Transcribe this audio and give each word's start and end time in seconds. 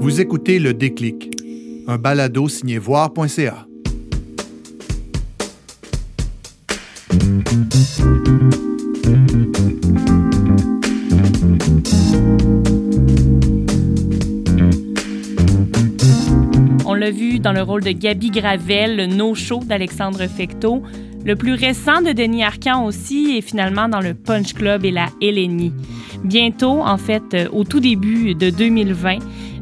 Vous 0.00 0.20
écoutez 0.20 0.58
Le 0.58 0.74
Déclic, 0.74 1.30
un 1.86 1.98
balado 1.98 2.48
signé 2.48 2.78
voir.ca. 2.78 3.66
On 16.84 16.94
l'a 16.94 17.10
vu 17.10 17.38
dans 17.40 17.52
le 17.52 17.62
rôle 17.62 17.82
de 17.82 17.90
Gabi 17.90 18.30
Gravel, 18.30 18.96
le 18.96 19.06
no-show 19.06 19.60
d'Alexandre 19.64 20.26
Fecteau, 20.26 20.82
le 21.24 21.34
plus 21.34 21.54
récent 21.54 22.02
de 22.02 22.12
Denis 22.12 22.44
Arcan 22.44 22.84
aussi, 22.84 23.36
et 23.36 23.40
finalement 23.40 23.88
dans 23.88 24.00
le 24.00 24.14
Punch 24.14 24.54
Club 24.54 24.84
et 24.84 24.92
la 24.92 25.08
Hélénie. 25.20 25.72
Bientôt, 26.22 26.80
en 26.82 26.96
fait, 26.96 27.34
euh, 27.34 27.48
au 27.52 27.64
tout 27.64 27.80
début 27.80 28.34
de 28.34 28.50
2020, 28.50 29.18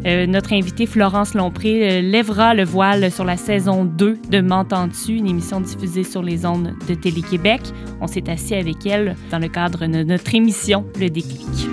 euh, 0.07 0.27
notre 0.27 0.53
invitée 0.53 0.87
Florence 0.87 1.35
Lompré 1.35 1.99
euh, 1.99 2.01
lèvera 2.03 2.55
le 2.55 2.65
voile 2.65 3.11
sur 3.11 3.25
la 3.25 3.37
saison 3.37 3.85
2 3.85 4.19
de 4.29 4.41
M'entends-tu, 4.41 5.17
une 5.17 5.27
émission 5.27 5.61
diffusée 5.61 6.05
sur 6.05 6.23
les 6.23 6.45
ondes 6.45 6.75
de 6.89 6.95
Télé-Québec. 6.95 7.63
On 8.01 8.07
s'est 8.07 8.29
assis 8.29 8.55
avec 8.55 8.85
elle 8.87 9.17
dans 9.31 9.39
le 9.39 9.49
cadre 9.49 9.87
de 9.87 10.03
notre 10.03 10.35
émission 10.35 10.85
Le 11.01 11.09
Déclic. 11.09 11.69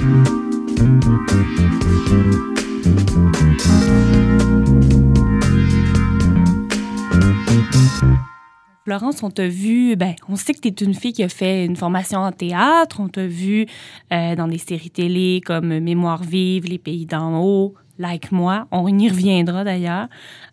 Florence, 8.86 9.24
on 9.24 9.30
t'a 9.30 9.48
vu, 9.48 9.96
ben, 9.96 10.16
on 10.28 10.36
sait 10.36 10.54
que 10.54 10.60
tu 10.60 10.68
es 10.68 10.86
une 10.86 10.94
fille 10.94 11.14
qui 11.14 11.24
a 11.24 11.30
fait 11.30 11.66
une 11.66 11.76
formation 11.76 12.20
en 12.20 12.32
théâtre. 12.32 13.00
On 13.00 13.08
t'a 13.08 13.26
vu 13.26 13.66
euh, 14.12 14.36
dans 14.36 14.48
des 14.48 14.58
séries 14.58 14.90
télé 14.90 15.40
comme 15.46 15.80
Mémoire 15.80 16.24
vive, 16.24 16.66
Les 16.66 16.80
pays 16.80 17.06
d'en 17.06 17.42
haut, 17.42 17.76
Like 18.02 18.32
moi. 18.32 18.68
On 18.72 18.88
y 18.88 19.08
reviendra 19.08 19.64
d'ailleurs. 19.64 20.08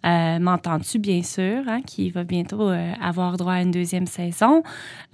Euh, 0.07 0.39
M'entends-tu, 0.39 0.99
bien 0.99 1.23
sûr, 1.23 1.63
hein, 1.67 1.81
qui 1.85 2.11
va 2.11 2.23
bientôt 2.23 2.69
euh, 2.69 2.93
avoir 3.03 3.37
droit 3.37 3.55
à 3.55 3.63
une 3.63 3.71
deuxième 3.71 4.07
saison. 4.07 4.63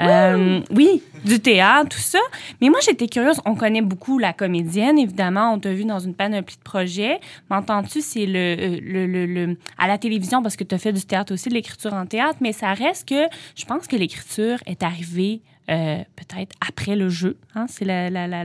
Euh, 0.03 0.61
oui, 0.71 1.03
du 1.25 1.41
théâtre, 1.41 1.91
tout 1.91 1.99
ça. 1.99 2.19
Mais 2.61 2.69
moi, 2.69 2.81
j'étais 2.85 3.07
curieuse. 3.07 3.41
On 3.47 3.55
connaît 3.55 3.81
beaucoup 3.83 4.19
la 4.19 4.33
comédienne, 4.33 4.99
évidemment. 4.99 5.53
On 5.55 5.59
t'a 5.61 5.73
vu 5.73 5.85
dans 5.85 6.01
une 6.01 6.15
panoplie 6.15 6.57
de 6.57 6.63
projets. 6.63 7.21
M'entends-tu, 7.51 8.01
c'est 8.01 8.27
le, 8.27 8.79
le, 8.81 9.07
le, 9.07 9.27
le- 9.27 9.57
à 9.79 9.87
la 9.87 9.97
télévision 9.97 10.43
parce 10.43 10.57
que 10.57 10.65
tu 10.65 10.75
as 10.75 10.79
fait 10.79 10.93
du 10.93 11.05
théâtre 11.05 11.33
aussi, 11.33 11.49
de 11.49 11.55
l'écriture 11.55 11.95
en 11.95 12.05
théâtre. 12.07 12.39
Mais 12.41 12.53
ça 12.53 12.75
reste 12.75 13.09
que 13.09 13.29
je 13.57 13.65
pense 13.65 13.87
que 13.87 13.97
l'écriture 13.97 14.59
est 14.67 14.83
arrivée 14.83 15.41
euh, 15.71 15.99
peut-être 16.17 16.55
après 16.67 16.95
le 16.97 17.09
jeu. 17.09 17.37
Hein? 17.55 17.67
C'est 17.69 17.85
la, 17.85 18.11
la, 18.11 18.27
la, 18.29 18.45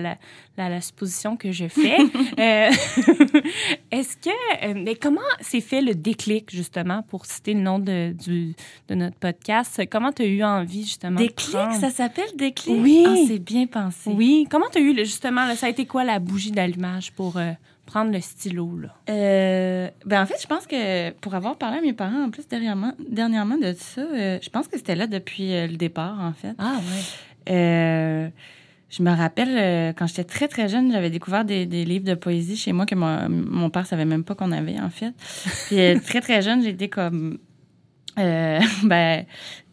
la, 0.57 0.81
supposition 0.81 1.35
que 1.37 1.51
je 1.51 1.67
fais. 1.67 1.97
Euh, 2.39 2.69
Est-ce 3.91 4.15
que... 4.17 4.29
euh, 4.65 4.73
mais 4.75 4.95
comment 4.95 5.19
s'est 5.41 5.61
fait 5.61 5.81
le 5.81 5.93
déclic, 5.95 6.49
justement, 6.51 7.01
pour 7.03 7.25
citer 7.25 7.53
le 7.53 7.59
nom 7.61 7.79
de, 7.79 8.13
du, 8.13 8.53
de 8.87 8.95
notre 8.95 9.17
podcast? 9.17 9.81
Comment 9.91 10.11
tu 10.11 10.21
as 10.21 10.25
eu 10.27 10.43
envie, 10.43 10.83
justement, 10.83 11.17
Déclic, 11.17 11.51
prendre- 11.51 11.79
ça 11.79 11.89
s'appelle 11.89 12.29
Déclic? 12.35 12.75
Oui. 12.81 13.03
Ah, 13.07 13.15
c'est 13.27 13.39
bien 13.39 13.67
pensé. 13.67 14.09
Oui. 14.11 14.47
Comment 14.49 14.67
tu 14.71 14.77
as 14.77 14.81
eu, 14.81 14.95
justement, 14.99 15.45
là, 15.45 15.55
ça 15.55 15.65
a 15.65 15.69
été 15.69 15.85
quoi 15.85 16.03
la 16.03 16.19
bougie 16.19 16.51
d'allumage 16.51 17.11
pour 17.11 17.37
euh, 17.37 17.51
prendre 17.89 18.11
le 18.11 18.21
stylo, 18.21 18.77
là? 18.77 18.89
Euh, 19.09 19.89
ben 20.05 20.21
en 20.21 20.25
fait, 20.27 20.39
je 20.39 20.45
pense 20.45 20.67
que 20.67 21.09
pour 21.21 21.33
avoir 21.33 21.57
parlé 21.57 21.79
à 21.79 21.81
mes 21.81 21.93
parents, 21.93 22.25
en 22.25 22.29
plus, 22.29 22.47
dernièrement, 22.47 22.93
dernièrement 23.09 23.57
de 23.57 23.73
ça, 23.73 24.01
euh, 24.01 24.37
je 24.41 24.49
pense 24.49 24.67
que 24.67 24.77
c'était 24.77 24.95
là 24.95 25.07
depuis 25.07 25.55
euh, 25.55 25.65
le 25.65 25.75
départ, 25.75 26.19
en 26.19 26.33
fait. 26.33 26.53
Ah, 26.59 26.77
ouais. 26.77 28.31
Je 28.91 29.03
me 29.03 29.11
rappelle, 29.11 29.93
quand 29.95 30.07
j'étais 30.07 30.23
très, 30.23 30.47
très 30.47 30.67
jeune, 30.67 30.91
j'avais 30.91 31.09
découvert 31.09 31.45
des, 31.45 31.65
des 31.65 31.85
livres 31.85 32.05
de 32.05 32.15
poésie 32.15 32.57
chez 32.57 32.73
moi 32.73 32.85
que 32.85 32.95
mon, 32.95 33.29
mon 33.29 33.69
père 33.69 33.85
savait 33.85 34.05
même 34.05 34.23
pas 34.23 34.33
qu'on 34.35 34.51
avait, 34.51 34.79
en 34.79 34.89
fait. 34.89 35.13
Puis 35.67 35.77
très, 36.01 36.21
très 36.21 36.41
jeune, 36.41 36.63
j'ai 36.63 36.69
été 36.69 36.89
comme... 36.89 37.37
euh, 38.19 38.59
ben, 38.83 39.25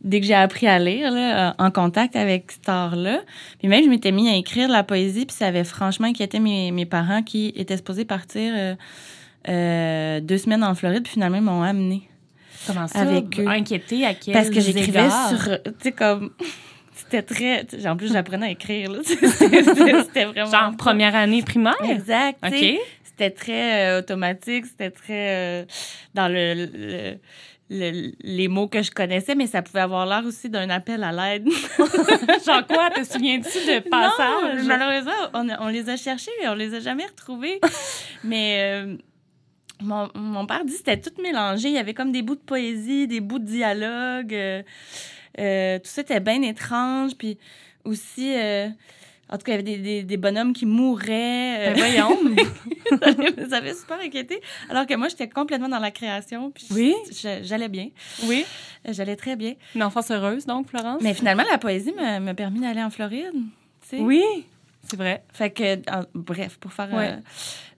dès 0.02 0.20
que 0.20 0.26
j'ai 0.26 0.34
appris 0.34 0.66
à 0.66 0.78
lire, 0.78 1.10
là, 1.10 1.54
en 1.58 1.70
contact 1.70 2.16
avec 2.16 2.52
cet 2.52 2.68
art-là. 2.68 3.20
Puis 3.58 3.68
même, 3.68 3.84
je 3.84 3.88
m'étais 3.88 4.12
mis 4.12 4.28
à 4.28 4.36
écrire 4.36 4.68
de 4.68 4.72
la 4.72 4.82
poésie, 4.84 5.26
puis 5.26 5.36
ça 5.36 5.46
avait 5.48 5.64
franchement 5.64 6.06
inquiété 6.06 6.38
mes, 6.38 6.70
mes 6.70 6.86
parents 6.86 7.22
qui 7.22 7.52
étaient 7.56 7.76
supposés 7.76 8.04
partir 8.04 8.52
euh, 8.56 8.74
euh, 9.48 10.20
deux 10.20 10.38
semaines 10.38 10.64
en 10.64 10.74
Floride, 10.74 11.02
puis 11.02 11.12
finalement, 11.14 11.38
ils 11.38 11.42
m'ont 11.42 11.62
amené. 11.62 12.08
Comment 12.66 12.86
ça? 12.88 13.00
Avec 13.00 13.38
eux. 13.38 13.46
Inquiété 13.46 14.04
à 14.04 14.14
quel 14.14 14.34
Parce 14.34 14.50
que 14.50 14.60
j'écrivais 14.60 15.08
sur. 15.28 15.62
Tu 15.64 15.70
sais, 15.80 15.92
comme. 15.92 16.30
C'était 16.94 17.22
très. 17.22 17.66
En 17.86 17.96
plus, 17.96 18.10
j'apprenais 18.12 18.46
à 18.46 18.50
écrire, 18.50 18.90
là. 18.90 18.98
C'était 19.04 20.24
vraiment. 20.24 20.50
Genre 20.50 20.76
première 20.76 21.14
année 21.14 21.42
primaire? 21.42 21.74
Exact. 21.84 22.38
OK. 22.44 22.78
C'était 23.04 23.30
très 23.30 23.86
euh, 23.86 23.98
automatique, 24.00 24.66
c'était 24.66 24.90
très 24.90 25.62
euh, 25.62 25.64
dans 26.14 26.28
le, 26.28 26.52
le- 26.54 27.18
le- 27.70 28.12
les 28.20 28.48
mots 28.48 28.68
que 28.68 28.82
je 28.82 28.90
connaissais, 28.90 29.34
mais 29.34 29.46
ça 29.46 29.62
pouvait 29.62 29.80
avoir 29.80 30.06
l'air 30.06 30.22
aussi 30.24 30.48
d'un 30.48 30.70
appel 30.70 31.02
à 31.02 31.12
l'aide. 31.12 31.48
Genre 32.46 32.66
quoi? 32.66 32.90
Te 32.90 33.02
souviens-tu 33.04 33.58
de 33.66 33.74
Non, 33.84 33.90
passage? 33.90 34.64
malheureusement, 34.66 35.12
on, 35.34 35.48
on 35.60 35.68
les 35.68 35.88
a 35.88 35.96
cherchés, 35.96 36.30
mais 36.40 36.48
on 36.48 36.54
les 36.54 36.74
a 36.74 36.80
jamais 36.80 37.06
retrouvés. 37.06 37.60
mais 38.24 38.58
euh, 38.60 38.96
mon, 39.82 40.08
mon 40.14 40.46
père 40.46 40.64
dit 40.64 40.72
que 40.72 40.78
c'était 40.78 41.00
tout 41.00 41.20
mélangé. 41.22 41.68
Il 41.68 41.74
y 41.74 41.78
avait 41.78 41.94
comme 41.94 42.12
des 42.12 42.22
bouts 42.22 42.36
de 42.36 42.40
poésie, 42.40 43.06
des 43.08 43.20
bouts 43.20 43.38
de 43.40 43.44
dialogue. 43.46 44.32
euh, 44.34 44.62
euh, 45.38 45.78
tout 45.78 45.88
ça 45.90 46.02
était 46.02 46.20
bien 46.20 46.40
étrange. 46.42 47.14
Puis 47.18 47.36
aussi, 47.84 48.32
en 49.28 49.36
tout 49.38 49.44
cas, 49.44 49.52
il 49.52 49.54
y 49.54 49.54
avait 49.54 49.62
des, 49.62 49.78
des, 49.78 50.02
des 50.04 50.16
bonhommes 50.16 50.52
qui 50.52 50.66
mouraient. 50.66 51.70
euh, 51.70 51.74
Ben 51.74 51.78
voyons. 51.78 52.18
ça 53.50 53.56
avait 53.56 53.74
super 53.74 53.98
inquiété. 54.00 54.40
Alors 54.70 54.86
que 54.86 54.94
moi, 54.94 55.08
j'étais 55.08 55.28
complètement 55.28 55.68
dans 55.68 55.78
la 55.80 55.90
création. 55.90 56.50
Puis 56.50 56.66
Oui. 56.70 56.94
J'allais 57.42 57.68
bien. 57.68 57.88
oui. 58.24 58.44
Euh, 58.88 58.92
J'allais 58.92 59.16
très 59.16 59.34
bien. 59.36 59.54
Une 59.74 59.82
enfance 59.82 60.10
heureuse, 60.10 60.46
donc, 60.46 60.68
Florence? 60.68 61.02
Mais 61.02 61.12
finalement, 61.14 61.44
la 61.50 61.58
poésie 61.58 61.92
m'a 61.92 62.20
m'a 62.20 62.34
permis 62.34 62.60
d'aller 62.60 62.82
en 62.82 62.90
Floride. 62.90 63.32
Oui, 63.98 64.22
c'est 64.88 64.96
vrai. 64.96 65.24
Fait 65.32 65.50
que, 65.50 65.78
bref, 66.14 66.58
pour 66.58 66.72
faire 66.72 66.92
Ouais. 66.92 67.12
euh, 67.12 67.16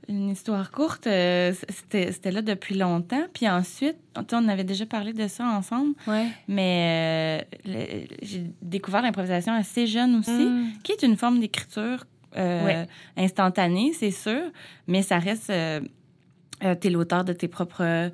une 0.08 0.30
histoire 0.30 0.70
courte, 0.70 1.06
euh, 1.06 1.52
c'était 1.90 2.30
là 2.30 2.40
depuis 2.42 2.74
longtemps. 2.76 3.24
Puis 3.34 3.48
ensuite, 3.48 3.96
on 4.32 4.48
avait 4.48 4.64
déjà 4.64 4.86
parlé 4.86 5.12
de 5.12 5.26
ça 5.28 5.44
ensemble, 5.44 5.94
Ouais. 6.06 6.26
mais 6.48 7.44
euh, 7.66 8.04
j'ai 8.22 8.44
découvert 8.62 9.02
l'improvisation 9.02 9.52
assez 9.52 9.86
jeune 9.86 10.16
aussi, 10.16 10.30
Mm. 10.46 10.72
qui 10.82 10.92
est 10.92 11.02
une 11.02 11.16
forme 11.16 11.40
d'écriture 11.40 12.04
euh, 12.36 12.64
Ouais. 12.66 12.86
instantanée, 13.16 13.92
c'est 13.98 14.10
sûr, 14.10 14.42
mais 14.86 15.02
ça 15.02 15.18
reste. 15.18 15.50
T'es 16.80 16.90
l'auteur 16.90 17.24
de 17.24 17.32
tes 17.32 17.48
propres. 17.48 18.10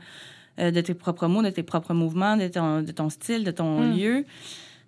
de 0.57 0.81
tes 0.81 0.95
propres 0.95 1.27
mots, 1.27 1.43
de 1.43 1.51
tes 1.51 1.65
propres 1.65 1.95
mouvements, 1.95 2.37
de 2.37 2.47
ton, 2.47 2.81
de 2.83 2.93
ton 2.93 3.09
style, 3.11 3.43
de 3.43 3.51
ton 3.51 3.81
Mm. 3.81 3.97
lieu. 3.97 4.25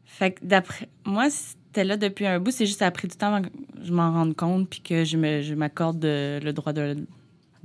Fait 0.05 0.31
que 0.31 0.45
d'après 0.45 0.89
moi, 1.05 1.27
c'était 1.77 1.87
là 1.89 1.97
depuis 1.99 2.27
un 2.27 2.41
bout. 2.41 2.51
C'est 2.53 2.65
juste 2.65 2.79
ça 2.79 2.87
a 2.87 2.91
pris 2.91 3.07
du 3.07 3.17
temps 3.17 3.35
avant 3.35 3.43
que 3.43 3.51
je 3.85 3.93
m'en 3.93 4.11
rende 4.11 4.35
compte 4.35 4.69
puis 4.71 4.81
que 4.81 5.05
je 5.05 5.19
me- 5.19 5.43
je 5.43 5.55
m'accorde 5.55 5.99
de- 5.99 6.41
le 6.43 6.53
droit 6.55 6.73
de, 6.73 6.97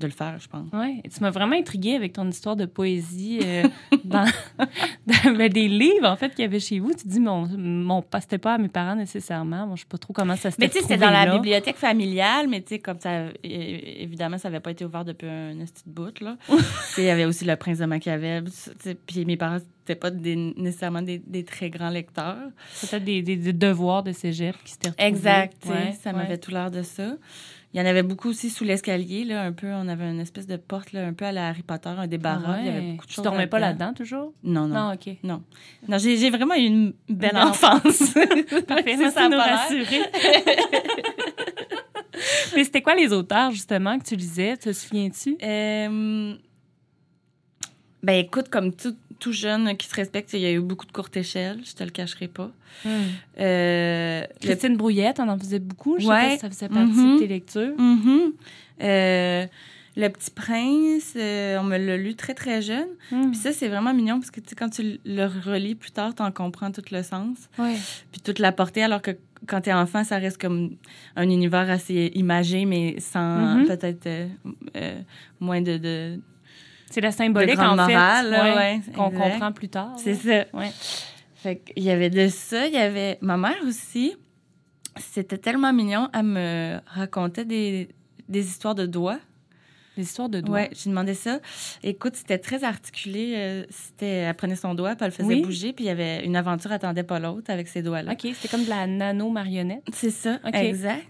de 0.01 0.07
le 0.07 0.11
faire, 0.13 0.37
je 0.39 0.47
pense. 0.49 0.67
Et 1.03 1.09
tu 1.09 1.19
m'as 1.21 1.29
vraiment 1.29 1.55
intriguée 1.55 1.95
avec 1.95 2.13
ton 2.13 2.27
histoire 2.27 2.55
de 2.55 2.65
poésie 2.65 3.39
euh, 3.43 3.63
dans, 4.03 4.25
dans- 4.57 5.33
ben, 5.37 5.49
des 5.49 5.67
livres, 5.67 6.07
en 6.09 6.15
fait, 6.17 6.29
qu'il 6.31 6.41
y 6.41 6.45
avait 6.45 6.59
chez 6.59 6.79
vous. 6.79 6.93
Tu 6.93 7.07
dis, 7.07 7.19
mon, 7.19 7.47
mon 7.47 8.03
c'était 8.19 8.37
pas 8.37 8.55
à 8.55 8.57
mes 8.57 8.67
parents 8.67 8.95
nécessairement. 8.95 9.65
Moi, 9.67 9.75
je 9.75 9.81
sais 9.81 9.87
pas 9.89 9.97
trop 9.97 10.11
comment 10.13 10.35
ça 10.35 10.51
s'était 10.51 10.63
Mais 10.65 10.69
tu 10.69 10.77
sais, 10.77 10.81
c'était 10.83 10.97
dans 10.97 11.09
la 11.11 11.31
bibliothèque 11.33 11.77
familiale, 11.77 12.47
mais 12.49 12.61
tu 12.61 12.69
sais, 12.69 12.79
comme 12.79 12.99
ça, 12.99 13.25
évidemment, 13.43 14.37
ça 14.37 14.49
n'avait 14.49 14.59
pas 14.59 14.71
été 14.71 14.83
ouvert 14.85 15.05
depuis 15.05 15.27
un 15.27 15.55
petit 15.65 15.83
bout, 15.85 16.19
là. 16.19 16.37
Il 16.97 17.03
y 17.03 17.09
avait 17.09 17.25
aussi 17.25 17.45
Le 17.45 17.55
Prince 17.55 17.77
de 17.79 17.85
Machiavel, 17.85 18.45
puis 19.07 19.25
mes 19.25 19.37
parents, 19.37 19.57
c'était 19.79 19.99
pas 19.99 20.11
des- 20.11 20.35
nécessairement 20.57 21.01
des, 21.01 21.19
des 21.19 21.43
très 21.43 21.69
grands 21.69 21.89
lecteurs. 21.89 22.37
Peut-être 22.81 23.03
des, 23.03 23.21
des- 23.21 23.51
devoirs 23.53 24.03
de 24.03 24.11
cégep 24.11 24.55
qui 24.63 24.71
s'étaient 24.73 24.89
retrouvés. 24.89 25.07
Exact, 25.09 25.65
Ouais, 25.67 25.91
ça 26.01 26.11
ouais. 26.11 26.15
m'avait 26.17 26.37
tout 26.37 26.51
l'air 26.51 26.71
de 26.71 26.81
ça. 26.83 27.13
Il 27.73 27.79
y 27.79 27.83
en 27.83 27.85
avait 27.85 28.03
beaucoup 28.03 28.29
aussi 28.29 28.49
sous 28.49 28.65
l'escalier, 28.65 29.23
là, 29.23 29.43
un 29.43 29.53
peu. 29.53 29.67
On 29.67 29.87
avait 29.87 30.09
une 30.09 30.19
espèce 30.19 30.45
de 30.45 30.57
porte, 30.57 30.91
là, 30.91 31.05
un 31.05 31.13
peu 31.13 31.23
à 31.23 31.31
la 31.31 31.47
Harry 31.47 31.63
Potter, 31.63 31.87
un 31.89 32.05
débarras. 32.07 32.59
Il 32.59 32.65
y 32.65 32.69
avait 32.69 32.81
beaucoup 32.91 33.05
de 33.05 33.09
Tu 33.09 33.15
choses. 33.15 33.23
dormais 33.23 33.47
pas 33.47 33.59
là-dedans, 33.59 33.93
toujours? 33.93 34.33
Non, 34.43 34.67
non. 34.67 34.87
Non, 34.87 34.93
OK. 34.93 35.15
Non. 35.23 35.41
Non, 35.87 35.97
j'ai 35.97 36.17
j'ai 36.17 36.29
vraiment 36.29 36.55
eu 36.55 36.65
une 36.65 36.93
belle 37.07 37.37
enfance. 37.37 38.13
Parfait, 38.67 38.97
ça, 38.97 39.11
ça, 39.11 39.29
nous 39.29 39.37
rassurer. 39.37 40.01
Mais 42.55 42.63
c'était 42.65 42.81
quoi 42.81 42.95
les 42.95 43.13
auteurs, 43.13 43.51
justement, 43.51 43.97
que 43.97 44.03
tu 44.03 44.15
lisais? 44.15 44.57
Te 44.57 44.73
souviens-tu? 44.73 45.37
Euh, 45.41 46.35
ben 48.03 48.13
écoute, 48.25 48.49
comme 48.49 48.73
tout, 48.73 48.95
tout 49.19 49.31
jeune 49.31 49.75
qui 49.77 49.87
se 49.87 49.95
respecte, 49.95 50.33
il 50.33 50.39
y 50.39 50.45
a 50.45 50.51
eu 50.51 50.59
beaucoup 50.59 50.85
de 50.85 50.91
courtes 50.91 51.15
échelles, 51.17 51.59
je 51.63 51.73
te 51.73 51.83
le 51.83 51.89
cacherai 51.91 52.27
pas. 52.27 52.51
Euh, 53.39 54.21
le- 54.21 54.39
Christine 54.39 54.77
Brouillette, 54.77 55.19
on 55.19 55.27
en 55.29 55.37
faisait 55.37 55.59
beaucoup. 55.59 55.95
Je 55.99 56.03
sais 56.05 56.09
Ouais. 56.09 56.27
pas 56.29 56.33
si 56.35 56.39
ça 56.39 56.49
faisait 56.49 56.69
partie 56.69 56.91
Mhm. 56.99 57.15
de 57.15 57.19
tes 57.19 57.27
lectures. 57.27 57.75
Mhm. 57.77 58.33
Euh, 58.83 59.45
Le 59.97 60.07
Petit 60.07 60.31
Prince, 60.31 61.13
euh, 61.17 61.59
on 61.59 61.63
me 61.63 61.77
l'a 61.77 61.97
lu 61.97 62.15
très, 62.15 62.33
très 62.33 62.61
jeune. 62.61 62.87
Hmm. 63.11 63.31
Puis 63.31 63.35
ça, 63.35 63.51
c'est 63.51 63.67
vraiment 63.67 63.93
mignon 63.93 64.21
parce 64.21 64.31
que 64.31 64.39
sais, 64.39 64.55
quand 64.55 64.69
tu 64.69 65.01
le 65.03 65.25
relis 65.25 65.75
plus 65.75 65.91
tard, 65.91 66.15
tu 66.15 66.21
en 66.23 66.31
comprends 66.31 66.71
tout 66.71 66.81
le 66.93 67.03
sens. 67.03 67.37
Ouais. 67.59 67.75
Puis 68.09 68.21
toute 68.21 68.39
la 68.39 68.53
portée, 68.53 68.83
alors 68.83 69.01
que 69.01 69.11
quand 69.47 69.59
t'es 69.59 69.73
enfant, 69.73 70.05
ça 70.05 70.17
reste 70.17 70.39
comme 70.39 70.77
un 71.17 71.29
univers 71.29 71.69
assez 71.69 72.09
imagé, 72.15 72.63
mais 72.63 73.01
sans 73.01 73.57
Mhm. 73.57 73.67
peut-être 73.67 74.07
euh, 74.07 74.27
euh, 74.77 75.01
moins 75.41 75.59
de... 75.61 75.75
de... 75.75 76.21
C'est 76.91 77.01
la 77.01 77.11
symbolique, 77.11 77.57
en 77.59 77.75
fait, 77.85 77.93
morale, 77.93 78.29
là, 78.29 78.43
ouais, 78.43 78.55
ouais, 78.55 78.81
qu'on 78.95 79.09
comprend 79.11 79.51
plus 79.51 79.69
tard. 79.69 79.93
C'est 79.97 80.13
ça. 80.15 80.45
Ouais. 80.53 80.71
Fait 81.35 81.57
qu'il 81.57 81.83
y 81.83 81.89
avait 81.89 82.09
de 82.11 82.27
ça. 82.27 82.67
Il 82.67 82.73
y 82.73 82.77
avait 82.77 83.17
ma 83.21 83.37
mère 83.37 83.57
aussi. 83.65 84.13
C'était 84.97 85.37
tellement 85.37 85.73
mignon. 85.73 86.09
Elle 86.13 86.23
me 86.23 86.77
racontait 86.85 87.45
des, 87.45 87.89
des 88.29 88.45
histoires 88.47 88.75
de 88.75 88.85
doigts. 88.85 89.19
Les 89.97 90.03
histoires 90.03 90.29
de 90.29 90.39
doigts. 90.39 90.55
Ouais, 90.59 90.69
j'ai 90.73 90.89
demandé 90.89 91.13
ça. 91.13 91.39
Écoute, 91.83 92.15
c'était 92.15 92.37
très 92.37 92.63
articulé. 92.63 93.33
euh, 93.35 93.65
c'était, 93.69 94.05
elle 94.05 94.33
prenait 94.35 94.55
son 94.55 94.73
doigt, 94.73 94.91
puis 94.95 94.99
elle 95.01 95.07
le 95.07 95.11
faisait 95.11 95.27
Oui. 95.27 95.41
bouger, 95.41 95.73
puis 95.73 95.83
il 95.85 95.87
y 95.87 95.91
avait 95.91 96.25
une 96.25 96.35
aventure 96.37 96.71
attendait 96.71 97.03
pas 97.03 97.19
l'autre 97.19 97.51
avec 97.51 97.67
ces 97.67 97.81
doigts-là. 97.81 98.13
OK, 98.13 98.19
c'était 98.33 98.47
comme 98.47 98.63
de 98.63 98.69
la 98.69 98.87
nano-marionnette. 98.87 99.83
C'est 99.93 100.09
ça, 100.11 100.39
exact. 100.53 101.05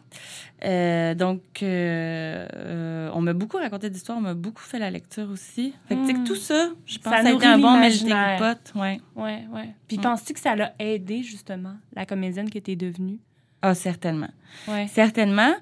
Euh, 0.64 1.16
donc, 1.16 1.42
euh, 1.64 2.48
euh, 2.56 3.10
on 3.16 3.22
m'a 3.22 3.34
beaucoup 3.34 3.58
raconté 3.58 3.90
d'histoires, 3.90 4.18
on 4.18 4.22
m'a 4.22 4.36
beaucoup 4.36 4.62
fait 4.62 4.78
la 4.78 4.92
lecture 4.92 5.30
aussi. 5.32 5.74
Fait 5.88 5.96
que, 5.96 6.02
tu 6.02 6.08
sais, 6.08 6.14
Hmm. 6.14 6.24
que 6.24 6.28
tout 6.28 6.36
ça, 6.36 6.70
je 6.86 6.98
pense 7.00 7.12
Ça 7.14 7.20
que 7.20 7.24
ça 7.26 7.30
a 7.30 7.34
été 7.34 7.46
un 7.48 7.58
bon 7.58 7.80
melting 7.80 8.14
pot. 8.38 8.80
Ouais. 8.80 9.02
Ouais, 9.16 9.44
ouais. 9.52 9.70
Puis 9.88 9.98
Mm. 9.98 10.02
penses-tu 10.02 10.34
que 10.34 10.40
ça 10.40 10.56
l'a 10.56 10.74
aidé, 10.78 11.24
justement, 11.24 11.74
la 11.96 12.06
comédienne 12.06 12.50
que 12.50 12.60
t'es 12.60 12.76
devenue? 12.76 13.18
Ah, 13.64 13.74
certainement. 13.74 14.30
Ouais. 14.68 14.88
Certainement. 14.88 15.54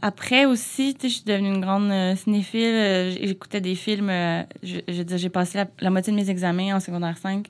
Après 0.00 0.44
aussi, 0.44 0.94
tu 0.94 1.02
sais, 1.02 1.08
je 1.08 1.14
suis 1.16 1.24
devenue 1.24 1.48
une 1.54 1.60
grande 1.60 1.90
euh, 1.90 2.14
cinéphile. 2.14 2.60
Euh, 2.74 3.10
J'écoutais 3.20 3.60
des 3.60 3.74
films. 3.74 4.10
euh, 4.10 4.42
je, 4.62 4.78
j'ai 4.86 5.28
passé 5.28 5.58
la, 5.58 5.66
la 5.80 5.90
moitié 5.90 6.12
de 6.12 6.16
mes 6.18 6.30
examens 6.30 6.76
en 6.76 6.80
secondaire 6.80 7.16
5 7.18 7.46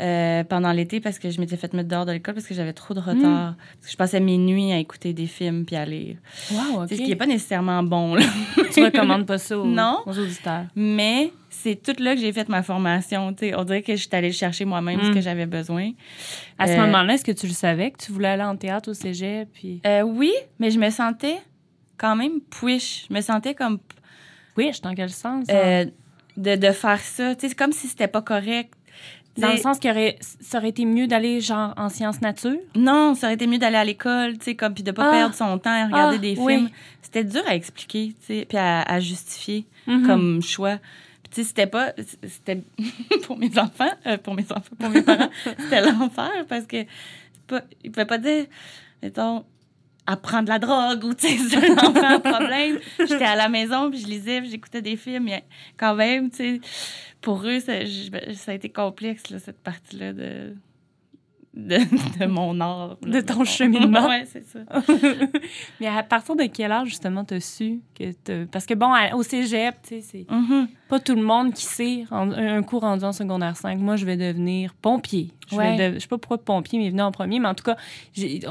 euh, 0.00 0.44
pendant 0.44 0.72
l'été 0.72 1.00
parce 1.00 1.18
que 1.18 1.30
je 1.30 1.40
m'étais 1.40 1.56
fait 1.56 1.72
mettre 1.72 1.88
dehors 1.88 2.04
de 2.06 2.12
l'école 2.12 2.34
parce 2.34 2.46
que 2.46 2.54
j'avais 2.54 2.72
trop 2.74 2.92
de 2.94 3.00
retard. 3.00 3.54
Parce 3.56 3.86
que 3.86 3.90
je 3.92 3.96
passais 3.96 4.20
mes 4.20 4.36
nuits 4.36 4.72
à 4.72 4.78
écouter 4.78 5.12
des 5.14 5.26
films 5.26 5.64
puis 5.64 5.76
à 5.76 5.86
lire. 5.86 6.16
Wow, 6.52 6.82
OK. 6.82 6.88
C'est 6.90 6.96
ce 6.96 7.02
qui 7.02 7.08
n'est 7.08 7.16
pas 7.16 7.26
nécessairement 7.26 7.82
bon, 7.82 8.14
là. 8.16 8.26
Tu 8.72 8.84
recommandes 8.84 9.24
pas 9.26 9.38
ça 9.38 9.58
aux, 9.58 9.64
Non. 9.64 10.00
aux 10.04 10.18
auditeurs? 10.18 10.66
Mais 10.76 11.32
c'est 11.48 11.82
tout 11.82 12.00
là 12.02 12.14
que 12.14 12.20
j'ai 12.20 12.32
fait 12.32 12.48
ma 12.50 12.62
formation. 12.62 13.28
On 13.56 13.64
dirait 13.64 13.82
que 13.82 13.96
je 13.96 14.00
suis 14.02 14.08
allée 14.12 14.30
chercher 14.32 14.64
moi-même 14.66 15.00
ce 15.02 15.08
Mm. 15.10 15.14
que 15.14 15.20
j'avais 15.22 15.46
besoin. 15.46 15.90
À 16.58 16.66
ce 16.68 16.76
moment-là, 16.76 17.14
est-ce 17.14 17.24
que 17.24 17.32
tu 17.32 17.46
le 17.46 17.52
savais 17.54 17.90
que 17.92 17.96
tu 18.04 18.12
voulais 18.12 18.28
aller 18.28 18.42
en 18.42 18.56
théâtre 18.56 18.90
au 18.90 18.94
cégep? 18.94 19.48
Puis... 19.54 19.80
Oui, 20.04 20.32
mais 20.58 20.70
je 20.70 20.78
me 20.78 20.90
sentais 20.90 21.38
quand 21.98 22.16
même 22.16 22.40
push. 22.40 23.06
Je 23.08 23.14
me 23.14 23.20
sentais 23.20 23.54
comme 23.54 23.78
Oui, 24.56 24.70
dans 24.82 24.94
quel 24.94 25.10
sens? 25.10 25.44
hein? 25.48 25.54
euh, 25.54 25.84
de, 26.36 26.54
de 26.56 26.70
faire 26.72 27.00
ça. 27.00 27.34
Tu 27.34 27.42
sais, 27.42 27.48
c'est 27.50 27.54
comme 27.58 27.72
si 27.72 27.88
c'était 27.88 28.08
pas 28.08 28.22
correct. 28.22 28.72
Dans 29.36 29.52
le 29.52 29.56
sens 29.58 29.78
que 29.78 29.88
ça 30.40 30.58
aurait 30.58 30.70
été 30.70 30.84
mieux 30.84 31.06
d'aller 31.06 31.40
genre 31.40 31.72
en 31.76 31.88
sciences 31.88 32.20
nature? 32.20 32.56
Non, 32.74 33.14
ça 33.14 33.28
aurait 33.28 33.34
été 33.34 33.46
mieux 33.46 33.58
d'aller 33.58 33.76
à 33.76 33.84
l'école, 33.84 34.36
tu 34.38 34.46
sais, 34.46 34.54
comme 34.56 34.74
puis 34.74 34.82
de 34.82 34.90
pas 34.90 35.04
Ah. 35.06 35.10
perdre 35.12 35.34
son 35.36 35.56
temps 35.60 35.70
à 35.70 35.86
regarder 35.86 36.16
Ah, 36.16 36.18
des 36.18 36.34
oui. 36.36 36.54
films. 36.54 36.70
C'était 37.02 37.22
dur 37.22 37.42
à 37.46 37.54
expliquer, 37.54 38.16
tu 38.20 38.26
sais, 38.26 38.46
puis 38.48 38.58
à, 38.58 38.82
à 38.82 38.98
justifier 38.98 39.64
Mhm. 39.86 40.06
comme 40.06 40.42
choix. 40.42 40.78
Puis 41.22 41.30
tu 41.30 41.34
sais, 41.42 41.44
c'était 41.44 41.68
pas, 41.68 41.92
c'était 42.26 42.62
pour 43.22 43.38
mes 43.38 43.56
enfants, 43.58 43.92
euh, 44.06 44.18
pour 44.18 44.34
mes 44.34 44.46
enfants, 44.50 44.74
pour 44.76 44.88
mes 44.90 45.02
parents, 45.02 45.30
c'était 45.56 45.82
l'enfer 45.88 46.44
parce 46.48 46.66
que 46.66 46.84
pas, 47.46 47.62
ils 47.84 47.92
pouvaient 47.92 48.06
pas 48.06 48.18
dire, 48.18 48.46
mettons, 49.04 49.44
apprendre 50.08 50.48
la 50.48 50.58
drogue 50.58 51.04
ou 51.04 51.14
tu 51.14 51.28
sais, 51.28 51.56
un 52.02 52.14
à 52.14 52.18
problème. 52.18 52.78
J'étais 52.98 53.24
à 53.24 53.36
la 53.36 53.48
maison 53.48 53.90
puis 53.90 54.00
je 54.00 54.06
lisais, 54.06 54.42
j'écoutais 54.44 54.80
des 54.80 54.96
films, 54.96 55.24
mais 55.24 55.44
quand 55.76 55.94
même, 55.94 56.30
tu 56.30 56.36
sais, 56.36 56.60
pour 57.20 57.44
eux, 57.44 57.60
ça, 57.60 57.74
ça 58.34 58.52
a 58.52 58.54
été 58.54 58.70
complexe 58.70 59.28
là, 59.30 59.38
cette 59.38 59.62
partie-là 59.62 60.14
de 60.14 60.54
de, 61.54 61.78
de 62.20 62.26
mon 62.26 62.60
art. 62.60 62.96
là, 63.02 63.20
De 63.20 63.26
ton 63.26 63.44
cheminement. 63.44 64.06
ouais, 64.08 64.24
c'est 64.26 64.44
ça. 64.46 64.60
Mais 65.80 65.86
à 65.86 66.02
partir 66.02 66.36
de 66.36 66.44
quel 66.44 66.70
âge, 66.72 66.88
justement, 66.88 67.24
t'as 67.24 67.40
su 67.40 67.80
que 67.94 68.44
Parce 68.44 68.66
que, 68.66 68.74
bon, 68.74 68.92
à- 68.92 69.14
au 69.14 69.22
cégep, 69.22 69.74
tu 69.82 69.88
sais, 69.88 70.00
c'est 70.00 70.26
Mhm. 70.30 70.68
pas 70.88 71.00
tout 71.00 71.14
le 71.14 71.22
monde 71.22 71.52
qui 71.52 71.64
sait, 71.64 72.04
en- 72.10 72.30
un 72.32 72.62
cours 72.62 72.82
rendu 72.82 73.04
en 73.04 73.12
secondaire 73.12 73.56
5, 73.56 73.78
moi, 73.78 73.96
je 73.96 74.04
vais 74.04 74.16
devenir 74.16 74.74
pompier. 74.74 75.32
Je, 75.50 75.56
vais 75.56 75.62
Ouais. 75.76 75.90
de- 75.90 75.94
je 75.94 75.98
sais 76.00 76.08
pas 76.08 76.18
pourquoi 76.18 76.38
pompier 76.38 76.78
m'est 76.78 76.90
venu 76.90 77.02
en 77.02 77.12
premier, 77.12 77.40
mais 77.40 77.48
en 77.48 77.54
tout 77.54 77.64
cas, 77.64 77.76
il 78.16 78.44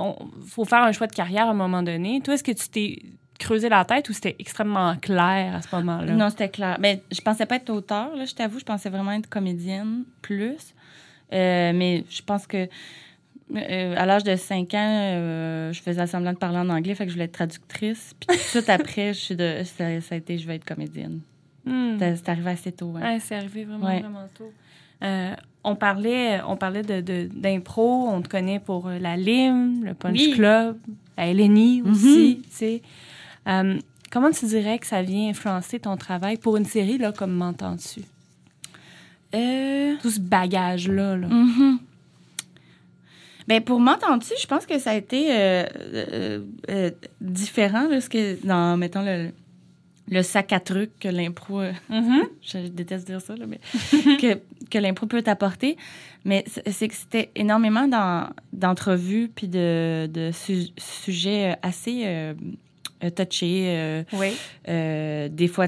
faut 0.48 0.66
faire 0.66 0.84
un 0.84 0.92
choix 0.92 1.08
de 1.08 1.14
carrière 1.14 1.48
à 1.48 1.52
un 1.52 1.56
moment 1.56 1.84
donné. 1.84 2.22
Toi, 2.22 2.34
est-ce 2.34 2.44
que 2.44 2.52
tu 2.52 2.70
t'es 2.70 3.02
creusé 3.40 3.70
la 3.70 3.86
tête 3.86 4.10
ou 4.10 4.14
c'était 4.14 4.36
extrêmement 4.40 4.96
clair 4.96 5.56
à 5.56 5.62
ce 5.62 5.76
moment-là? 5.76 6.12
Non, 6.14 6.30
c'était 6.32 6.50
clair. 6.50 6.78
Mais 6.80 7.04
je 7.12 7.22
pensais 7.22 7.46
pas 7.46 7.58
être 7.58 7.70
auteur, 7.70 8.16
là, 8.16 8.26
je 8.26 8.34
t'avoue. 8.34 8.58
Je 8.60 8.66
pensais 8.66 8.90
vraiment 8.90 9.12
être 9.12 9.30
comédienne 9.30 10.06
plus. 10.24 10.74
Euh, 11.34 11.72
mais 11.74 12.04
je 12.10 12.22
pense 12.22 12.48
que 12.48 12.68
euh, 13.56 13.94
à 13.98 14.06
l'âge 14.06 14.24
de 14.24 14.36
5 14.36 14.74
ans, 14.74 14.78
euh, 15.14 15.72
je 15.74 15.82
faisais 15.82 16.06
semblant 16.08 16.34
de 16.34 16.38
parler 16.38 16.58
en 16.58 16.70
anglais, 16.70 16.96
fait 16.96 17.06
que 17.06 17.10
je 17.10 17.16
voulais 17.16 17.26
être 17.26 17.32
traductrice. 17.34 18.14
Puis 18.20 18.28
tout 18.28 18.34
de 18.36 18.40
suite 18.50 18.70
après, 18.70 19.14
je 19.14 19.20
suis 19.20 19.36
de, 19.36 19.62
ça, 19.64 20.02
ça 20.02 20.16
a 20.16 20.18
été 20.18 20.38
je 20.38 20.48
vais 20.48 20.56
être 20.56 20.66
comédienne. 20.66 21.20
Hmm. 21.66 21.98
C'est 22.00 22.30
arrivé 22.30 22.52
assez 22.52 22.72
tôt. 22.72 22.94
hein. 22.98 23.02
Ouais, 23.02 23.20
c'est 23.20 23.36
arrivé 23.36 23.66
vraiment, 23.66 23.86
Ouais. 23.88 24.00
vraiment 24.00 24.28
tôt. 24.38 24.52
Euh, 25.04 25.34
on 25.64 25.76
parlait, 25.76 26.40
on 26.48 26.56
parlait 26.56 26.82
de, 26.82 27.02
de- 27.02 27.30
d'impro, 27.34 28.08
on 28.10 28.22
te 28.22 28.30
connaît 28.30 28.60
pour 28.60 28.90
la 28.90 29.16
Lime, 29.18 29.84
le 29.84 29.94
Punch 29.94 30.18
Oui. 30.18 30.32
Club, 30.34 30.78
la 31.18 31.28
LNI 31.34 31.82
Mhm. 31.84 31.92
aussi, 31.92 32.42
tu 32.44 32.50
sais. 32.52 32.82
Comment 34.10 34.32
tu 34.32 34.46
dirais 34.46 34.80
que 34.80 34.88
ça 34.88 35.02
vient 35.02 35.30
influencer 35.30 35.80
ton 35.80 35.98
travail 35.98 36.38
pour 36.38 36.56
une 36.58 36.66
série, 36.66 36.98
là, 36.98 37.12
comme 37.12 37.32
M'entends-tu? 37.34 38.02
Euh, 39.36 39.96
Tout 40.02 40.10
ce 40.12 40.20
bagage-là, 40.20 41.18
là. 41.18 41.28
mhm. 41.28 41.80
Ben 43.48 43.62
pour 43.62 43.80
m'entends-tu, 43.80 44.34
je 44.42 44.46
pense 44.46 44.66
que 44.66 44.78
ça 44.78 44.92
a 44.92 44.96
été 44.96 45.28
euh, 45.32 45.64
euh, 45.94 46.40
euh, 46.70 46.92
différent 47.22 47.88
là, 47.88 48.02
ce 48.02 48.10
que 48.10 48.46
dans 48.46 48.76
mettons 48.76 49.02
le, 49.04 49.30
le 50.10 50.22
sac 50.22 50.52
à 50.52 50.60
trucs 50.60 51.00
que 51.00 51.08
l'impro 51.08 51.62
euh, 51.62 51.72
Mhm. 51.90 52.24
je 52.42 52.68
déteste 52.68 53.08
dire 53.08 53.22
ça, 53.22 53.36
là, 53.38 53.46
mais 53.48 53.60
que, 54.18 54.38
que 54.70 54.78
l'impro 54.78 55.06
peut 55.06 55.22
t'apporter. 55.22 55.78
Mais 56.26 56.44
c'est 56.70 56.90
que 56.90 56.94
c'était 56.96 57.30
énormément 57.36 57.88
d'entrevues 58.52 59.30
puis 59.34 59.48
de, 59.48 60.08
de 60.14 60.32
su- 60.34 60.72
sujets 60.78 61.56
assez 61.62 62.02
euh, 62.06 62.34
euh, 63.06 63.10
touchés, 63.12 63.64
euh, 63.78 64.04
Oui. 64.12 64.34
des 64.66 65.48
fois 65.48 65.68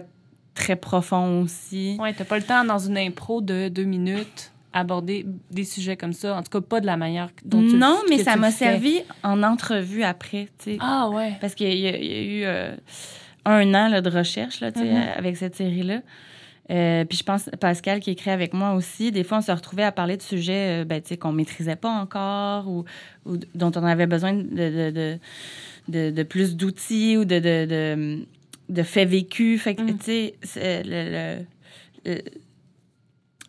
très 0.60 0.76
profonds 0.76 1.42
aussi. 1.44 1.98
Ouais, 2.00 2.14
t'as 2.14 2.26
pas 2.26 2.38
le 2.38 2.44
temps 2.44 2.64
dans 2.66 2.78
une 2.80 2.98
impro 2.98 3.42
de 3.42 3.70
deux 3.70 3.86
minutes 3.86 4.52
aborder 4.72 5.26
des 5.50 5.64
sujets 5.64 5.98
comme 5.98 6.14
ça. 6.14 6.36
En 6.36 6.44
tout 6.44 6.52
cas, 6.52 6.62
pas 6.62 6.80
de 6.80 6.86
la 6.86 6.96
manière 6.98 7.30
dont 7.44 7.66
tu 7.66 7.76
non, 7.76 7.98
mais 8.10 8.20
ça 8.24 8.36
m'a 8.36 8.52
servi 8.52 9.00
en 9.24 9.42
entrevue 9.42 10.04
après, 10.04 10.48
tu 10.60 10.74
sais. 10.74 10.78
Ah 10.80 11.10
ouais. 11.10 11.34
Parce 11.42 11.56
qu'il 11.56 11.74
y, 11.74 11.88
a- 11.88 11.98
il 11.98 12.06
y 12.06 12.14
a 12.14 12.22
eu 12.22 12.44
euh, 12.46 12.76
un 13.46 13.74
an 13.74 13.88
là, 13.90 14.02
de 14.02 14.10
recherche 14.12 14.60
là, 14.60 14.70
Mhm. 14.70 14.84
euh, 14.84 15.18
avec 15.18 15.38
cette 15.38 15.56
série-là. 15.56 16.02
Euh, 16.72 17.04
puis 17.04 17.18
je 17.18 17.24
pense, 17.24 17.50
Pascal 17.60 18.00
qui 18.00 18.12
écrit 18.12 18.30
avec 18.30 18.54
moi 18.54 18.74
aussi, 18.74 19.12
des 19.12 19.24
fois, 19.24 19.40
on 19.40 19.42
se 19.42 19.52
retrouvait 19.52 19.82
à 19.86 19.92
parler 19.92 20.18
de 20.18 20.22
sujets 20.22 20.82
euh, 20.82 20.86
ben, 20.86 21.02
qu'on 21.20 21.32
maîtrisait 21.32 21.76
pas 21.76 21.90
encore 21.90 22.68
ou, 22.68 22.86
dont 23.56 23.72
on 23.76 23.84
avait 23.84 24.06
besoin 24.06 24.34
de, 24.34 24.44
de, 24.44 24.92
de, 24.92 25.18
de- 25.88 26.12
de 26.12 26.24
plus 26.24 26.56
d'outils 26.56 27.18
ou 27.18 27.26
de, 27.26 27.40
de, 28.70 28.84
faits 28.84 29.10
vécus. 29.10 29.62
Fait 29.62 29.76
que, 29.76 29.82
Mm. 29.82 29.98
tu 29.98 30.32
sais, 30.44 30.84
le, 30.86 31.40
le- 32.06 32.14
le- 32.16 32.22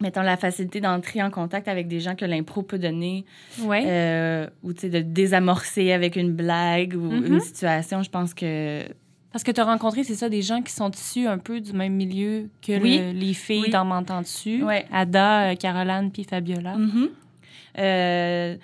mettons, 0.01 0.23
la 0.23 0.37
facilité 0.37 0.81
d'entrer 0.81 1.23
en 1.23 1.31
contact 1.31 1.69
avec 1.69 1.87
des 1.89 2.01
gens 2.01 2.15
que 2.15 2.25
l'impro 2.25 2.63
peut 2.63 2.79
donner 2.79 3.25
Ouais. 3.63 3.85
euh, 3.87 4.47
ou 4.63 4.73
tu 4.73 4.81
sais, 4.81 4.89
de 4.91 5.01
désamorcer 5.01 5.93
avec 5.93 6.17
une 6.17 6.33
blague 6.33 6.95
ou 6.95 7.11
une 7.13 7.41
situation, 7.41 8.03
je 8.03 8.09
pense 8.11 8.33
que 8.35 8.83
Parce 9.33 9.45
que 9.45 9.53
tu 9.53 9.61
as 9.61 9.65
rencontré, 9.65 10.03
c'est 10.03 10.17
ça, 10.17 10.29
des 10.29 10.43
gens 10.43 10.61
qui 10.61 10.73
sont 10.73 10.91
issus 10.91 11.29
un 11.29 11.39
peu 11.39 11.61
du 11.61 11.73
même 11.73 11.93
milieu 11.95 12.49
que 12.67 12.81
Oui. 12.81 12.99
le- 12.99 13.13
les 13.13 13.33
filles 13.35 13.63
Oui. 13.67 13.71
dans 13.71 13.85
M'entends-tu? 13.85 14.65
Ouais. 14.65 14.87
Ada, 14.91 15.51
euh, 15.51 15.55
Caroline, 15.55 16.11
puis 16.13 16.25
Fabiola. 16.25 16.77
Euh, 17.79 18.57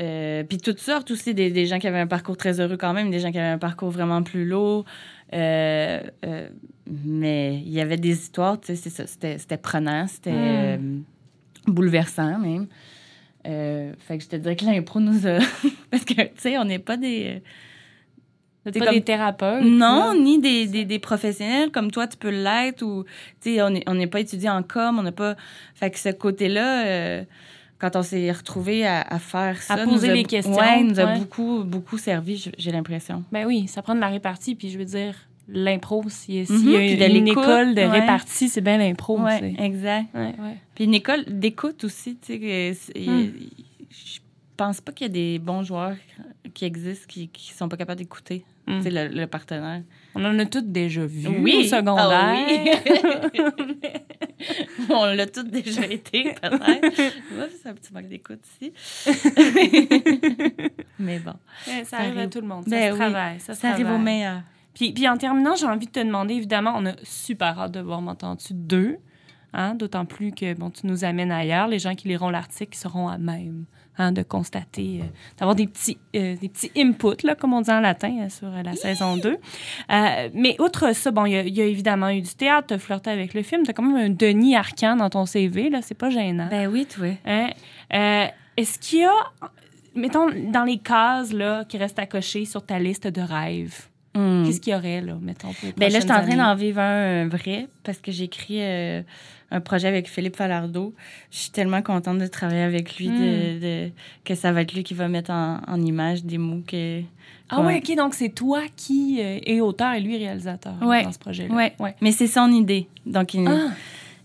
euh, 0.00 0.44
puis 0.44 0.56
toutes 0.58 0.78
sortes 0.78 1.10
aussi, 1.10 1.34
des, 1.34 1.50
des 1.50 1.66
gens 1.66 1.78
qui 1.78 1.86
avaient 1.86 1.98
un 1.98 2.06
parcours 2.06 2.36
très 2.38 2.60
heureux 2.60 2.78
quand 2.78 2.94
même, 2.94 3.10
des 3.10 3.18
gens 3.18 3.30
qui 3.30 3.38
avaient 3.38 3.48
un 3.48 3.58
parcours 3.58 3.90
vraiment 3.90 4.22
plus 4.22 4.46
lourd. 4.46 4.84
Euh, 5.32 6.00
euh, 6.26 6.48
mais 6.86 7.56
il 7.64 7.70
y 7.72 7.80
avait 7.80 7.96
des 7.96 8.10
histoires, 8.12 8.60
tu 8.60 8.66
sais, 8.68 8.76
c'est 8.76 8.90
ça, 8.90 9.06
c'était, 9.06 9.38
c'était 9.38 9.56
prenant, 9.56 10.06
c'était 10.06 10.30
Mm. 10.32 10.36
euh, 10.36 10.76
bouleversant 11.66 12.38
même. 12.38 12.66
Fait 13.44 14.18
que 14.18 14.22
je 14.24 14.28
te 14.28 14.36
dirais 14.36 14.56
que 14.56 14.64
l'impro 14.64 15.00
nous 15.00 15.26
a... 15.26 15.38
Parce 15.90 16.04
que, 16.04 16.14
tu 16.14 16.30
sais, 16.38 16.58
on 16.58 16.64
n'est 16.64 16.78
pas 16.78 16.96
des... 16.96 17.42
Pas 18.64 18.70
comme- 18.72 18.90
des 18.94 19.02
thérapeutes. 19.02 19.64
Non, 19.64 20.12
là? 20.12 20.14
ni 20.14 20.38
des, 20.40 20.68
des, 20.68 20.84
des 20.84 20.98
professionnels 21.00 21.72
comme 21.72 21.90
toi, 21.90 22.06
tu 22.06 22.16
peux 22.16 22.30
l'être 22.30 22.82
ou, 22.82 23.02
tu 23.40 23.54
sais, 23.54 23.62
on 23.62 23.70
n'est 23.70 23.82
on 23.88 24.06
pas 24.06 24.20
étudié 24.20 24.48
en 24.48 24.62
com, 24.62 24.98
on 25.00 25.02
n'a 25.02 25.10
pas. 25.10 25.34
Fait 25.74 25.90
que 25.90 25.98
ce 25.98 26.10
côté-là, 26.10 26.86
euh, 26.86 27.24
quand 27.82 27.96
on 27.96 28.02
s'est 28.02 28.30
retrouvés 28.32 28.86
à, 28.86 29.02
à 29.02 29.18
faire 29.18 29.60
ça. 29.60 29.76
poser 29.76 30.06
nous 30.06 30.12
a- 30.12 30.14
les 30.14 30.24
questions, 30.24 30.54
Ouais, 30.56 30.82
nous 30.82 30.98
a 31.00 31.04
ouais. 31.04 31.18
beaucoup, 31.18 31.64
beaucoup 31.64 31.98
servi, 31.98 32.50
j'ai 32.56 32.70
l'impression. 32.72 33.24
Ben 33.32 33.44
oui, 33.44 33.66
ça 33.68 33.82
prend 33.82 33.94
de 33.94 34.00
la 34.00 34.08
répartie, 34.08 34.54
puis 34.54 34.70
je 34.70 34.78
veux 34.78 34.84
dire, 34.86 35.14
l'impro. 35.48 36.04
S'il 36.08 36.46
Mhm, 36.50 36.70
y 36.70 36.76
a 37.02 37.08
de 37.08 37.14
une 37.16 37.24
l'écoute, 37.24 37.42
école 37.42 37.74
de 37.74 37.80
ouais. 37.80 37.88
répartie, 38.00 38.48
c'est 38.48 38.60
bien 38.60 38.78
l'impro. 38.78 39.18
Sais. 39.28 39.54
exact. 39.58 40.06
Ouais. 40.14 40.32
Puis 40.74 40.84
une 40.84 40.94
école 40.94 41.24
d'écoute 41.26 41.82
aussi, 41.84 42.16
tu 42.24 42.38
sais. 42.38 42.74
Hmm. 42.96 43.30
Je 43.90 44.18
pense 44.56 44.80
pas 44.80 44.92
qu'il 44.92 45.08
y 45.08 45.10
a 45.10 45.12
des 45.12 45.38
bons 45.40 45.64
joueurs 45.64 45.96
qui 46.54 46.64
existent 46.64 47.06
qui, 47.08 47.28
qui 47.28 47.52
sont 47.52 47.68
pas 47.68 47.76
capables 47.76 47.98
d'écouter, 47.98 48.44
Mm. 48.68 48.80
sais, 48.82 48.90
le, 48.90 49.08
le 49.08 49.26
partenaire. 49.26 49.82
On 50.14 50.24
en 50.24 50.38
a 50.38 50.44
toutes 50.46 50.70
déjà 50.70 51.04
vu 51.04 51.26
Oui. 51.40 51.56
au 51.60 51.62
secondaire. 51.64 52.10
Ah 52.12 52.36
oui. 52.46 53.40
On 54.90 55.06
l'a 55.06 55.26
tous 55.26 55.42
déjà 55.44 55.86
été, 55.86 56.34
peut-être. 56.42 57.12
C'est 57.62 57.68
un 57.68 57.74
petit 57.74 57.92
manque 57.92 58.08
d'écoute 58.08 58.40
ici. 58.60 58.72
Mais 60.98 61.18
bon, 61.18 61.34
ça, 61.64 61.84
Ça 61.84 61.96
arrive 61.98 62.18
à 62.18 62.26
tout 62.26 62.40
le 62.40 62.46
monde. 62.46 62.64
Ça 62.64 62.70
Ben 62.70 62.88
se 62.88 62.92
oui. 62.92 62.98
travaille. 62.98 63.40
Ça, 63.40 63.54
se 63.54 63.66
arrive 63.66 63.90
au 63.90 63.98
meilleur. 63.98 64.42
Puis, 64.74 64.92
puis 64.92 65.08
en 65.08 65.16
terminant, 65.16 65.54
j'ai 65.54 65.66
envie 65.66 65.86
de 65.86 65.92
te 65.92 66.00
demander, 66.00 66.34
évidemment, 66.34 66.74
on 66.76 66.86
a 66.86 66.92
super 67.02 67.58
hâte 67.58 67.72
de 67.72 67.80
voir 67.80 68.00
M'entends-tu 68.00 68.54
2. 68.54 68.96
Hein? 69.54 69.74
D'autant 69.74 70.04
plus 70.04 70.32
que 70.32 70.54
bon, 70.54 70.70
tu 70.70 70.86
nous 70.86 71.04
amènes 71.04 71.30
ailleurs. 71.32 71.68
Les 71.68 71.78
gens 71.78 71.94
qui 71.94 72.08
liront 72.08 72.30
l'article 72.30 72.76
seront 72.76 73.08
à 73.08 73.18
même 73.18 73.64
hein, 73.98 74.10
de 74.12 74.22
constater, 74.22 75.00
euh, 75.02 75.06
d'avoir 75.38 75.54
des 75.54 75.66
petits, 75.66 75.98
euh, 76.16 76.34
des 76.36 76.48
petits 76.48 76.70
inputs, 76.76 77.24
là, 77.26 77.34
comme 77.34 77.52
on 77.52 77.60
dit 77.60 77.70
en 77.70 77.80
latin, 77.80 78.16
euh, 78.22 78.28
sur 78.30 78.48
euh, 78.48 78.62
la 78.62 78.74
saison 78.74 79.18
2. 79.18 79.28
Euh, 79.90 80.28
mais 80.32 80.56
outre 80.60 80.94
ça, 80.94 81.10
bon, 81.10 81.26
il 81.26 81.32
y, 81.32 81.36
a- 81.36 81.42
il 81.42 81.54
y 81.54 81.60
a 81.60 81.66
évidemment 81.66 82.08
eu 82.08 82.22
du 82.22 82.34
théâtre, 82.34 82.68
tu 82.68 82.74
as 82.74 82.78
flirté 82.78 83.10
avec 83.10 83.34
le 83.34 83.42
film, 83.42 83.64
tu 83.64 83.70
as 83.70 83.74
quand 83.74 83.82
même 83.82 83.96
un 83.96 84.08
Denis 84.08 84.56
Arcan 84.56 84.96
dans 84.96 85.10
ton 85.10 85.26
CV, 85.26 85.68
là, 85.68 85.80
c'est 85.82 85.94
pas 85.98 86.08
gênant. 86.08 86.48
Ben 86.50 86.68
oui, 86.68 86.86
toi. 86.86 87.08
Hein? 87.26 87.50
Euh, 87.92 88.26
Est-ce 88.56 88.78
qu'il 88.78 89.00
y 89.00 89.04
a, 89.04 89.12
mettons, 89.94 90.28
dans 90.50 90.64
les 90.64 90.78
cases 90.78 91.32
là, 91.34 91.64
qui 91.66 91.76
restent 91.76 91.98
à 91.98 92.06
cocher 92.06 92.46
sur 92.46 92.64
ta 92.64 92.78
liste 92.78 93.06
de 93.06 93.20
rêves, 93.20 93.88
Hmm. 94.14 94.44
qu'est-ce 94.44 94.60
qu'il 94.60 94.74
y 94.74 94.76
aurait, 94.76 95.00
là, 95.00 95.16
mettons, 95.22 95.48
pour 95.54 95.64
les 95.68 95.72
Ben 95.72 95.90
là, 95.90 95.98
je 95.98 96.04
suis 96.04 96.12
en 96.12 96.22
train 96.22 96.36
d'en 96.36 96.54
vivre 96.54 96.80
un, 96.80 97.28
vrai 97.28 97.68
parce 97.82 97.96
que 97.98 98.10
euh, 98.50 99.02
un 99.52 99.60
projet 99.60 99.86
avec 99.88 100.08
Philippe 100.08 100.36
Falardeau. 100.36 100.94
Je 101.30 101.38
suis 101.38 101.50
tellement 101.50 101.82
contente 101.82 102.18
de 102.18 102.26
travailler 102.26 102.62
avec 102.62 102.96
lui, 102.96 103.08
Hmm. 103.08 103.18
de, 103.18 103.58
de- 103.60 103.90
que 104.24 104.34
ça 104.34 104.50
va 104.52 104.62
être 104.62 104.72
lui 104.74 104.82
qui 104.82 104.94
va 104.94 105.06
mettre 105.08 105.30
en, 105.30 105.60
en 105.68 105.80
image 105.80 106.24
des 106.24 106.38
mots 106.38 106.62
que. 106.66 107.02
Ah 107.50 107.60
Ouais. 107.60 107.82
OK, 107.86 107.96
donc 107.96 108.14
c'est 108.14 108.30
toi 108.30 108.62
qui 108.76 109.18
euh, 109.20 109.38
est 109.44 109.60
auteur 109.60 109.92
et 109.92 110.00
lui 110.00 110.16
réalisateur 110.16 110.72
Ouais. 110.82 111.04
dans 111.04 111.12
ce 111.12 111.18
projet-là. 111.18 111.54
Ouais. 111.54 111.72
ouais. 111.78 111.94
Mais 112.00 112.10
c'est 112.12 112.26
son 112.26 112.50
idée. 112.50 112.88
Donc, 113.04 113.34
il, 113.34 113.46
Ah, 113.46 113.68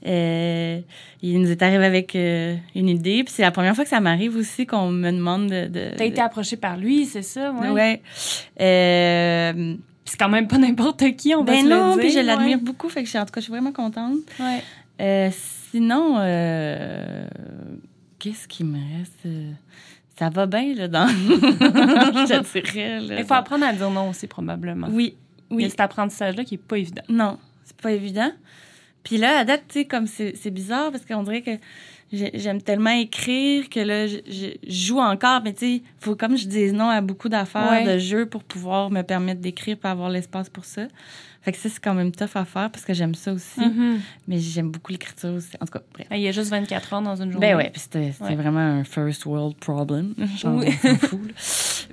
euh, 0.07 0.79
il 1.21 1.41
nous 1.41 1.51
est 1.51 1.61
arrivé 1.61 1.83
avec 1.85 2.15
euh, 2.15 2.55
une 2.73 2.87
idée. 2.87 3.23
Puis 3.25 3.33
c'est 3.35 3.41
la 3.41 3.51
première 3.51 3.75
fois 3.75 3.83
que 3.83 3.89
ça 3.89 3.99
m'arrive 3.99 4.37
aussi 4.37 4.65
qu'on 4.65 4.89
me 4.91 5.11
demande 5.11 5.47
de. 5.49 5.67
de 5.67 5.89
t'as 5.97 6.05
été 6.05 6.21
approché 6.21 6.55
par 6.55 6.77
lui, 6.77 7.05
c'est 7.05 7.21
ça? 7.21 7.51
Ouais. 7.51 7.69
Ouais. 7.69 8.01
Euh, 8.61 9.75
Puis 10.07 10.13
c'est 10.13 10.17
quand 10.17 10.29
même 10.29 10.47
pas 10.47 10.57
n'importe 10.57 11.03
qui, 11.17 11.35
on 11.35 11.43
va 11.43 11.51
ben 11.51 11.63
se 11.65 11.69
non, 11.69 11.95
le 11.95 11.99
puis 11.99 12.11
dire. 12.11 12.21
je 12.21 12.25
l'admire 12.25 12.59
beaucoup. 12.59 12.87
Fait 12.87 13.01
que 13.01 13.05
je 13.07 13.09
suis- 13.09 13.19
en 13.19 13.25
tout 13.25 13.31
cas, 13.33 13.41
je 13.41 13.43
suis 13.43 13.51
vraiment 13.51 13.73
contente. 13.73 14.15
Ouais. 14.39 14.63
Euh, 15.01 15.29
sinon, 15.71 16.15
euh, 16.19 17.27
qu'est-ce 18.17 18.47
qui 18.47 18.63
me 18.63 18.77
reste? 18.97 19.25
Euh, 19.25 19.51
Ça 20.17 20.29
va 20.29 20.45
bien, 20.45 20.73
là, 20.75 20.87
dans... 20.87 21.07
je 21.09 22.41
te 22.41 22.71
dirais, 22.71 23.01
là. 23.01 23.19
Il 23.19 23.25
faut 23.25 23.33
apprendre 23.33 23.65
à 23.65 23.73
dire 23.73 23.89
non 23.89 24.09
aussi, 24.09 24.27
probablement. 24.27 24.87
Oui, 24.89 25.15
Il 25.51 25.57
y 25.57 25.59
a 25.59 25.63
oui. 25.65 25.69
cet 25.69 25.81
apprentissage-là 25.81 26.43
qui 26.45 26.55
est 26.55 26.57
pas 26.57 26.77
évident. 26.77 27.03
Non, 27.09 27.37
c'est 27.65 27.75
pas 27.79 27.91
évident. 27.91 28.31
Puis 29.03 29.17
là, 29.17 29.39
à 29.39 29.43
date, 29.43 29.63
tu 29.67 29.79
sais, 29.81 29.85
comme 29.85 30.07
c'est 30.07 30.49
bizarre, 30.51 30.91
parce 30.91 31.05
qu'on 31.05 31.23
dirait 31.23 31.41
que 31.41 31.51
j'aime 32.11 32.61
tellement 32.61 32.91
écrire 32.91 33.69
que 33.69 33.79
là, 33.79 34.07
je, 34.07 34.17
joue 34.67 34.99
encore, 34.99 35.41
mais 35.43 35.53
tu 35.53 35.59
sais, 35.59 35.71
il 35.75 35.81
faut 35.99 36.15
comme 36.15 36.37
je 36.37 36.47
dise 36.47 36.73
non 36.73 36.89
à 36.89 37.01
beaucoup 37.01 37.29
d'affaires, 37.29 37.71
Ouais. 37.71 37.93
de 37.93 37.97
jeux 37.99 38.25
pour 38.25 38.43
pouvoir 38.43 38.89
me 38.89 39.01
permettre 39.01 39.41
d'écrire, 39.41 39.77
pour 39.77 39.89
avoir 39.89 40.09
l'espace 40.09 40.49
pour 40.49 40.65
ça. 40.65 40.83
Fait 41.43 41.53
que 41.53 41.59
ça, 41.59 41.69
c'est 41.69 41.79
quand 41.81 41.93
même 41.93 42.11
tough 42.11 42.35
à 42.35 42.43
faire, 42.43 42.69
parce 42.69 42.83
que 42.83 42.93
j'aime 42.93 43.15
ça 43.15 43.31
aussi. 43.31 43.61
Mhm. 43.61 43.99
Mais 44.27 44.37
j'aime 44.37 44.69
beaucoup 44.69 44.91
l'écriture 44.91 45.33
aussi. 45.33 45.51
En 45.61 45.65
tout 45.65 45.71
cas, 45.71 45.81
bref. 45.93 46.05
Il 46.11 46.19
y 46.19 46.27
a 46.27 46.33
juste 46.33 46.49
24 46.51 46.93
heures 46.93 47.01
dans 47.01 47.15
une 47.21 47.31
journée. 47.31 47.51
Ben 47.51 47.55
ouais, 47.55 47.69
puis 47.71 47.79
c'était 47.79 48.11
Ouais. 48.19 48.35
vraiment 48.35 48.59
un 48.59 48.83
first 48.83 49.25
world 49.25 49.55
problem. 49.55 50.13
Genre, 50.37 50.55
Oui. 50.57 50.65
on 50.83 50.87
s'en 50.89 50.95
fout, 50.97 51.21
là. 51.25 51.33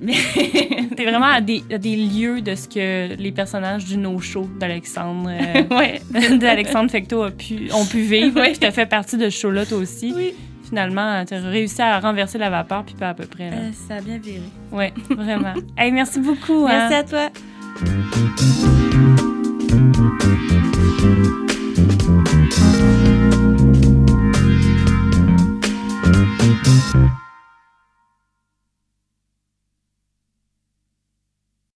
Mais 0.00 0.14
T'es 0.96 1.04
vraiment 1.04 1.26
à 1.26 1.40
des, 1.40 1.62
à 1.70 1.78
des 1.78 1.94
lieux 1.94 2.40
de 2.40 2.56
ce 2.56 2.66
que 2.66 3.14
les 3.14 3.30
personnages 3.30 3.84
du 3.84 3.96
no-show 3.96 4.48
d'Alexandre 4.58 5.30
euh, 5.30 5.62
ouais. 5.78 6.00
d'Alexandre 6.38 6.90
Fecto 6.90 7.22
a 7.22 7.30
pu, 7.30 7.70
ont 7.72 7.86
pu 7.86 8.00
vivre. 8.00 8.40
Oui. 8.40 8.48
Puis 8.50 8.58
t'as 8.58 8.72
fait 8.72 8.86
partie 8.86 9.16
de 9.16 9.30
ce 9.30 9.38
show-là, 9.38 9.66
toi 9.66 9.78
aussi. 9.78 10.03
Oui. 10.14 10.34
Finalement, 10.64 11.24
t'as 11.26 11.40
réussi 11.40 11.82
à 11.82 12.00
renverser 12.00 12.38
la 12.38 12.48
vapeur, 12.50 12.84
puis 12.84 12.94
pas 12.94 13.10
à 13.10 13.14
peu 13.14 13.26
près. 13.26 13.50
Là. 13.50 13.56
Euh, 13.56 13.70
ça 13.86 13.96
a 13.96 14.00
bien 14.00 14.18
viré. 14.18 14.40
Ouais, 14.72 14.92
vraiment. 15.10 15.54
hey, 15.76 15.92
merci 15.92 16.20
beaucoup. 16.20 16.66
hein. 16.66 16.88
Merci 16.90 16.94
à 16.94 17.04
toi. 17.04 17.30